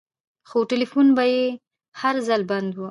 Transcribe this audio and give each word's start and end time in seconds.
خو 0.49 0.57
ټېلفون 0.71 1.07
به 1.17 1.23
يې 1.33 1.43
هر 2.01 2.15
ځل 2.27 2.41
بند 2.51 2.71
و. 2.73 2.79